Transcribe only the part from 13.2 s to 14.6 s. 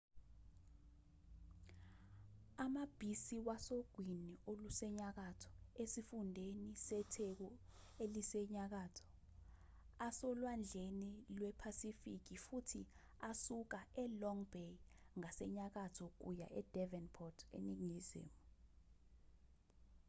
asuka e-long